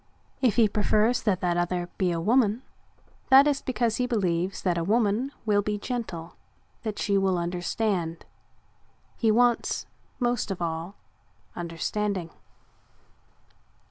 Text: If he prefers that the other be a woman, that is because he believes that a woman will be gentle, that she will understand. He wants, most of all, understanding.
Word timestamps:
If 0.41 0.55
he 0.55 0.67
prefers 0.67 1.21
that 1.21 1.41
the 1.41 1.49
other 1.55 1.87
be 1.99 2.11
a 2.11 2.19
woman, 2.19 2.63
that 3.29 3.45
is 3.45 3.61
because 3.61 3.97
he 3.97 4.07
believes 4.07 4.63
that 4.63 4.75
a 4.79 4.83
woman 4.83 5.31
will 5.45 5.61
be 5.61 5.77
gentle, 5.77 6.33
that 6.81 6.97
she 6.97 7.19
will 7.19 7.37
understand. 7.37 8.25
He 9.15 9.29
wants, 9.29 9.85
most 10.19 10.49
of 10.49 10.59
all, 10.59 10.95
understanding. 11.55 12.31